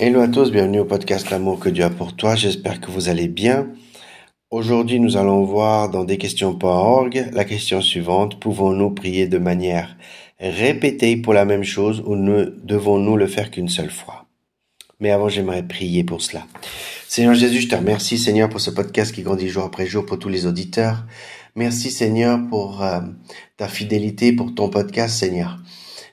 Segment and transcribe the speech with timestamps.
[0.00, 2.36] Hello à tous, bienvenue au podcast L'amour que Dieu a pour toi.
[2.36, 3.66] J'espère que vous allez bien.
[4.48, 8.38] Aujourd'hui, nous allons voir dans des questions.org la question suivante.
[8.38, 9.96] Pouvons-nous prier de manière
[10.38, 14.26] répétée pour la même chose ou ne devons-nous le faire qu'une seule fois?
[15.00, 16.46] Mais avant, j'aimerais prier pour cela.
[17.08, 20.20] Seigneur Jésus, je te remercie, Seigneur, pour ce podcast qui grandit jour après jour pour
[20.20, 21.06] tous les auditeurs.
[21.56, 23.00] Merci, Seigneur, pour euh,
[23.56, 25.58] ta fidélité, pour ton podcast, Seigneur.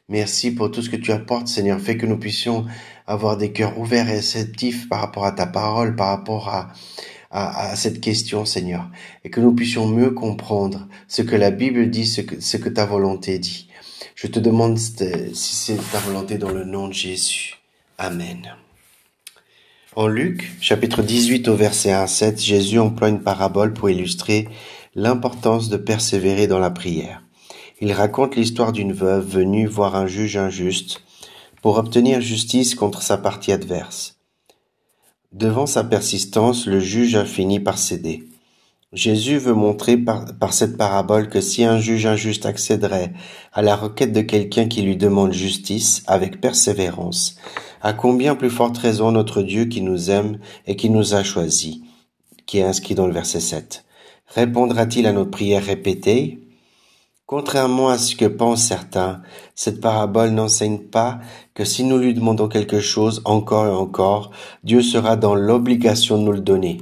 [0.10, 1.80] Merci pour tout ce que tu apportes, Seigneur.
[1.80, 2.66] Fais que nous puissions
[3.08, 6.74] avoir des cœurs ouverts et réceptifs par rapport à ta parole, par rapport à,
[7.32, 8.90] à, cette question, Seigneur.
[9.24, 12.70] Et que nous puissions mieux comprendre ce que la Bible dit, ce que, ce que
[12.70, 13.70] ta volonté dit.
[14.16, 17.56] Je te demande si c'est ta volonté dans le nom de Jésus.
[17.98, 18.56] Amen.
[19.96, 24.48] En Luc, chapitre 18 au verset 1 7, Jésus emploie une parabole pour illustrer
[24.94, 27.24] l'importance de persévérer dans la prière.
[27.82, 31.02] Il raconte l'histoire d'une veuve venue voir un juge injuste
[31.66, 34.20] pour obtenir justice contre sa partie adverse.
[35.32, 38.26] Devant sa persistance, le juge a fini par céder.
[38.94, 43.14] Jésus veut montrer par, cette parabole que si un juge injuste accéderait
[43.52, 47.36] à la requête de quelqu'un qui lui demande justice avec persévérance,
[47.82, 51.78] à combien plus forte raison notre Dieu qui nous aime et qui nous a choisis,
[52.46, 53.86] qui est inscrit dans le verset 7,
[54.28, 56.45] répondra-t-il à nos prières répétées?
[57.28, 59.24] Contrairement à ce que pensent certains,
[59.56, 61.20] cette parabole n'enseigne pas
[61.56, 64.30] que si nous lui demandons quelque chose encore et encore,
[64.64, 66.78] Dieu sera dans l'obligation de nous le donner.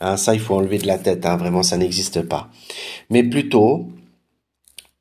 [0.00, 2.50] Hein, ça, il faut enlever de la tête, hein, vraiment, ça n'existe pas.
[3.08, 3.86] Mais plutôt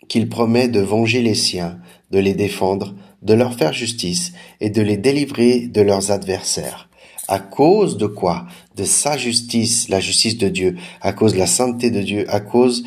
[0.07, 1.79] qu'il promet de venger les siens,
[2.11, 6.87] de les défendre, de leur faire justice et de les délivrer de leurs adversaires.
[7.27, 8.45] À cause de quoi?
[8.75, 12.41] De sa justice, la justice de Dieu, à cause de la sainteté de Dieu, à
[12.41, 12.83] cause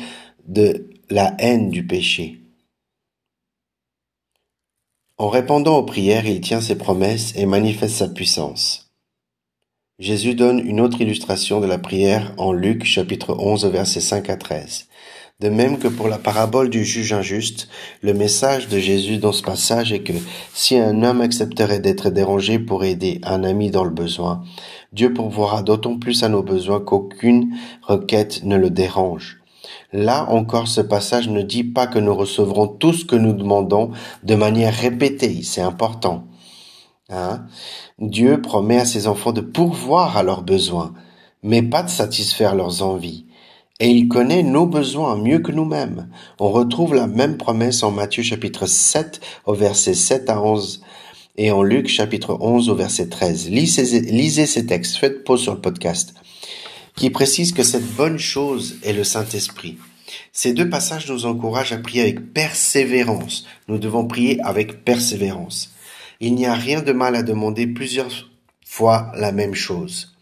[0.47, 2.41] de la haine du péché.
[5.17, 8.91] En répondant aux prières, il tient ses promesses et manifeste sa puissance.
[9.99, 14.35] Jésus donne une autre illustration de la prière en Luc chapitre 11 versets 5 à
[14.35, 14.87] 13.
[15.39, 17.69] De même que pour la parabole du juge injuste,
[18.01, 20.13] le message de Jésus dans ce passage est que
[20.53, 24.43] si un homme accepterait d'être dérangé pour aider un ami dans le besoin,
[24.91, 29.36] Dieu pourvoira d'autant plus à nos besoins qu'aucune requête ne le dérange.
[29.93, 33.91] Là encore, ce passage ne dit pas que nous recevrons tout ce que nous demandons
[34.23, 35.43] de manière répétée.
[35.43, 36.25] C'est important.
[37.09, 37.45] Hein?
[37.99, 40.93] Dieu promet à ses enfants de pourvoir à leurs besoins,
[41.41, 43.25] mais pas de satisfaire leurs envies.
[43.79, 46.09] Et il connaît nos besoins mieux que nous-mêmes.
[46.39, 50.81] On retrouve la même promesse en Matthieu chapitre 7 au verset 7 à 11
[51.37, 53.51] et en Luc chapitre 11 au verset 13.
[53.51, 56.13] Lisez, lisez ces textes, faites pause sur le podcast
[56.97, 59.77] qui précise que cette bonne chose est le Saint-Esprit.
[60.33, 63.45] Ces deux passages nous encouragent à prier avec persévérance.
[63.67, 65.71] Nous devons prier avec persévérance.
[66.19, 68.29] Il n'y a rien de mal à demander plusieurs
[68.65, 70.15] fois la même chose.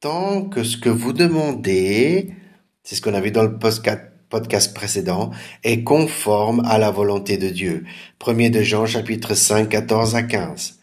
[0.00, 2.34] Tant que ce que vous demandez,
[2.82, 5.30] c'est ce qu'on a vu dans le podcast précédent,
[5.64, 7.84] est conforme à la volonté de Dieu.
[8.26, 10.78] 1 de Jean chapitre 5, 14 à 15.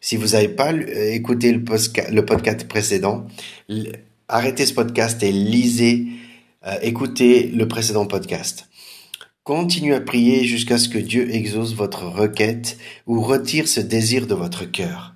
[0.00, 3.26] Si vous n'avez pas écouté le podcast précédent,
[4.30, 6.06] arrêtez ce podcast et lisez,
[6.66, 8.68] euh, écoutez le précédent podcast.
[9.42, 14.34] Continuez à prier jusqu'à ce que Dieu exauce votre requête ou retire ce désir de
[14.34, 15.14] votre cœur.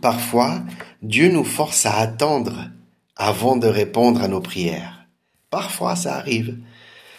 [0.00, 0.62] Parfois,
[1.02, 2.70] Dieu nous force à attendre
[3.16, 5.06] avant de répondre à nos prières.
[5.50, 6.56] Parfois, ça arrive.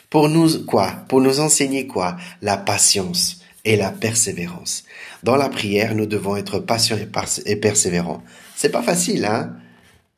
[0.10, 0.92] Pour nous, quoi?
[1.08, 2.18] Pour nous enseigner quoi?
[2.42, 4.84] La patience et la persévérance.
[5.24, 6.98] Dans la prière, nous devons être patients
[7.46, 8.24] et persévérants.
[8.56, 9.56] C'est pas facile, hein?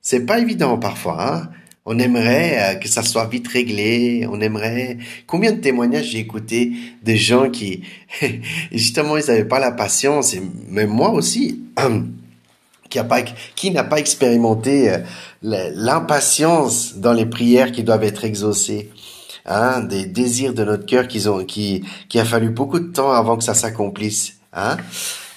[0.03, 1.33] C'est pas évident parfois.
[1.33, 1.49] Hein
[1.85, 4.27] on aimerait euh, que ça soit vite réglé.
[4.29, 4.97] On aimerait.
[5.27, 6.71] Combien de témoignages j'ai écouté
[7.03, 7.83] de gens qui
[8.71, 11.61] justement ils n'avaient pas la patience et même moi aussi.
[13.55, 14.99] qui n'a pas expérimenté euh,
[15.41, 18.91] l'impatience dans les prières qui doivent être exaucées.
[19.45, 23.11] Hein, des désirs de notre cœur qu'ils ont, qui, qui a fallu beaucoup de temps
[23.11, 24.37] avant que ça s'accomplisse.
[24.53, 24.77] Hein.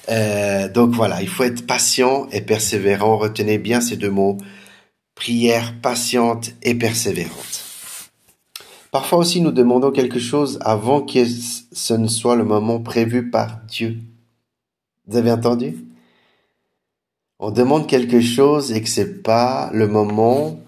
[0.08, 3.16] Euh, donc voilà, il faut être patient et persévérant.
[3.16, 4.36] Retenez bien ces deux mots
[5.16, 7.64] prière patiente et persévérante.
[8.92, 13.60] Parfois aussi nous demandons quelque chose avant que ce ne soit le moment prévu par
[13.66, 13.98] Dieu.
[15.06, 15.84] Vous avez entendu?
[17.38, 20.58] On demande quelque chose et que c'est pas le moment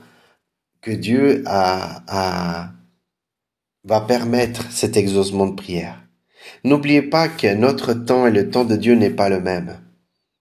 [0.81, 2.73] que Dieu va
[4.07, 6.08] permettre cet exaucement de prière.
[6.65, 9.79] N'oubliez pas que notre temps et le temps de Dieu n'est pas le même.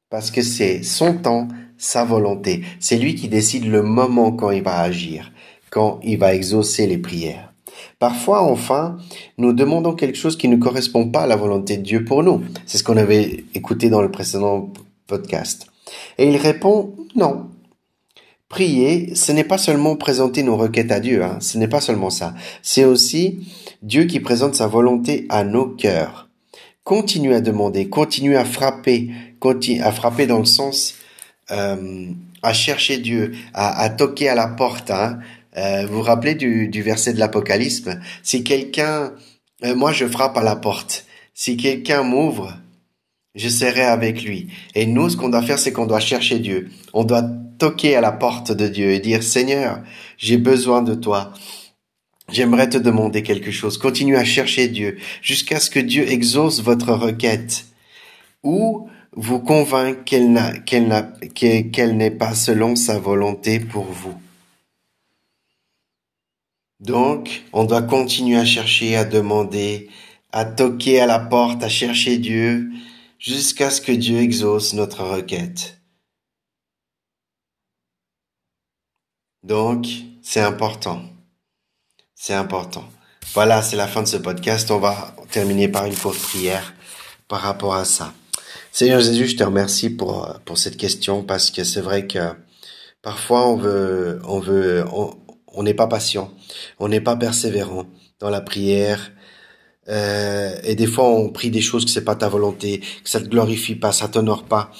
[0.09, 2.63] Parce que c'est son temps, sa volonté.
[2.80, 5.31] C'est lui qui décide le moment quand il va agir,
[5.69, 7.54] quand il va exaucer les prières.
[8.00, 8.98] Parfois, enfin,
[9.38, 12.42] nous demandons quelque chose qui ne correspond pas à la volonté de Dieu pour nous.
[12.65, 14.71] C'est ce qu'on avait écouté dans le précédent
[15.07, 15.68] podcast.
[16.18, 17.50] Et il répond non.
[18.50, 22.10] Prier, ce n'est pas seulement présenter nos requêtes à Dieu, hein, ce n'est pas seulement
[22.10, 22.34] ça.
[22.62, 23.46] C'est aussi
[23.82, 26.30] Dieu qui présente sa volonté à nos cœurs.
[26.86, 30.96] Continue à demander, continue à frapper, continue à frapper dans le sens
[31.52, 32.08] euh,
[32.42, 34.92] à chercher Dieu, à, toquer à la porte.
[34.92, 35.20] Hein.
[35.58, 37.84] Euh, vous vous rappelez du, verset de l'Apocalypse?
[38.24, 39.12] Si quelqu'un,
[39.66, 41.06] euh, moi je frappe à la porte.
[41.34, 42.58] Si quelqu'un m'ouvre,
[43.36, 44.48] je serai avec lui.
[44.74, 46.70] Et nous, ce qu'on doit faire, c'est qu'on doit chercher Dieu.
[46.94, 49.81] On doit toquer à la porte de Dieu et dire, Seigneur,
[50.18, 51.33] j'ai besoin de toi.
[52.31, 53.77] J'aimerais te demander quelque chose.
[53.77, 57.65] Continue à chercher Dieu jusqu'à ce que Dieu exauce votre requête
[58.44, 60.63] ou vous convainc qu'elle
[61.33, 64.15] qu'elle n'est pas selon sa volonté pour vous.
[66.80, 69.89] Donc, on doit continuer à chercher, à demander,
[70.31, 72.69] à toquer à la porte, à chercher Dieu
[73.18, 75.76] jusqu'à ce que Dieu exauce notre requête.
[79.48, 79.88] Donc,
[80.22, 81.02] c'est important.
[82.14, 82.84] C'est important.
[83.34, 84.70] Voilà, c'est la fin de ce podcast.
[84.72, 86.74] On va terminer par une courte prière
[87.30, 88.14] par rapport à ça.
[88.74, 92.34] Seigneur Jésus, je te remercie pour, pour cette question parce que c'est vrai que
[93.02, 94.84] parfois on veut, on veut,
[95.54, 96.30] on n'est pas patient,
[96.80, 97.86] on n'est pas persévérant
[98.20, 99.14] dans la prière.
[99.88, 103.22] Euh, et des fois, on prie des choses que c'est pas ta volonté, que ça
[103.22, 104.72] te glorifie pas, ça t'honore pas.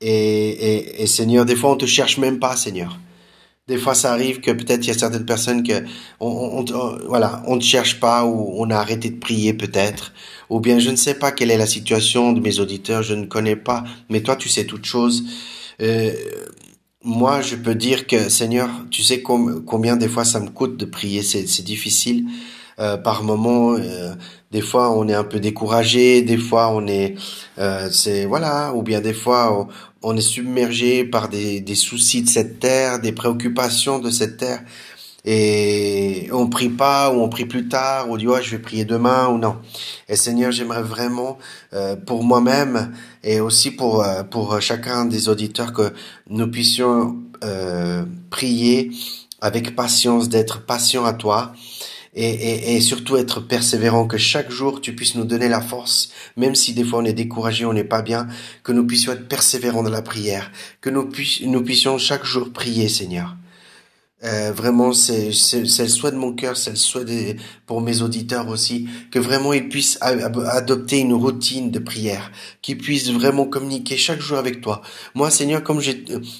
[0.00, 2.98] Et, et, et Seigneur, des fois, on te cherche même pas, Seigneur.
[3.68, 5.84] Des fois, ça arrive que peut-être il y a certaines personnes que
[6.20, 10.12] on, on, voilà, on ne cherche pas ou on a arrêté de prier peut-être,
[10.48, 13.26] ou bien je ne sais pas quelle est la situation de mes auditeurs, je ne
[13.26, 15.24] connais pas, mais toi tu sais toutes choses.
[15.80, 16.12] Euh,
[17.04, 20.84] moi, je peux dire que Seigneur, tu sais combien des fois ça me coûte de
[20.84, 22.26] prier, c'est difficile.
[22.80, 24.14] Euh, par moment, euh,
[24.52, 27.16] des fois on est un peu découragé, des fois on est,
[27.58, 29.66] euh, c'est voilà, ou bien des fois
[30.02, 34.62] on, est submergé par des, des soucis de cette terre, des préoccupations de cette terre,
[35.24, 38.84] et on prie pas ou on prie plus tard, ou on dit je vais prier
[38.84, 39.56] demain ou non.
[40.08, 41.38] Et Seigneur, j'aimerais vraiment
[42.06, 45.92] pour moi-même et aussi pour pour chacun des auditeurs que
[46.30, 47.16] nous puissions
[48.30, 48.92] prier
[49.40, 51.52] avec patience, d'être patient à toi
[52.18, 56.54] et, et, surtout être persévérant, que chaque jour tu puisses nous donner la force, même
[56.54, 58.26] si des fois on est découragé, on n'est pas bien,
[58.64, 60.50] que nous puissions être persévérants dans la prière,
[60.80, 61.08] que nous,
[61.42, 63.36] nous puissions chaque jour prier, Seigneur.
[64.24, 67.36] Euh, vraiment, c'est le souhait de mon cœur, c'est le souhait
[67.66, 73.10] pour mes auditeurs aussi, que vraiment ils puissent adopter une routine de prière, qu'ils puissent
[73.10, 74.82] vraiment communiquer chaque jour avec toi.
[75.14, 75.80] Moi, Seigneur, comme,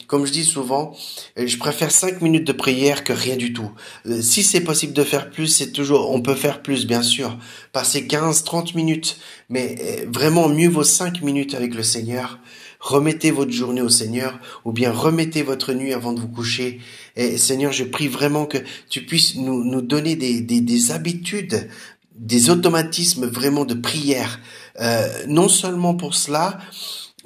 [0.09, 0.97] comme je dis souvent,
[1.39, 3.71] euh, je préfère cinq minutes de prière que rien du tout.
[4.07, 7.39] Euh, si c'est possible de faire plus, c'est toujours, on peut faire plus, bien sûr.
[7.73, 9.19] Passer 15, 30 minutes,
[9.51, 12.41] mais vraiment mieux vaut cinq minutes avec le Seigneur
[12.81, 16.81] remettez votre journée au Seigneur, ou bien remettez votre nuit avant de vous coucher.
[17.17, 18.59] Et Seigneur, je prie vraiment que
[18.89, 21.69] tu puisses nous, nous donner des, des, des habitudes,
[22.15, 24.41] des automatismes vraiment de prière,
[24.81, 26.59] euh, non seulement pour cela,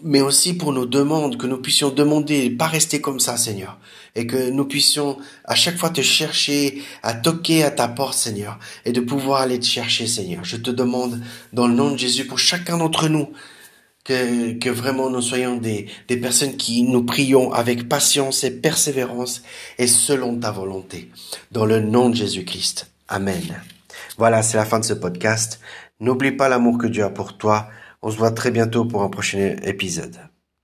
[0.02, 3.78] mais aussi pour nos demandes, que nous puissions demander, pas rester comme ça, Seigneur,
[4.16, 8.58] et que nous puissions à chaque fois te chercher, à toquer à ta porte, Seigneur,
[8.84, 10.44] et de pouvoir aller te chercher, Seigneur.
[10.44, 11.20] Je te demande,
[11.52, 13.28] dans le nom de Jésus, pour chacun d'entre nous,
[14.04, 19.42] que, vraiment nous soyons des, des personnes qui nous prions avec patience et persévérance
[19.78, 21.10] et selon ta volonté.
[21.50, 22.90] Dans le nom de Jésus-Christ.
[23.08, 23.60] Amen.
[24.18, 25.60] Voilà, c'est la fin de ce podcast.
[26.00, 27.68] N'oublie pas l'amour que Dieu a pour toi.
[28.02, 30.16] On se voit très bientôt pour un prochain épisode.